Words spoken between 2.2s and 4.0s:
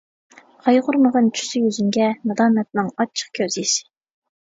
نادامەتنىڭ ئاچچىق كۆز يېشى.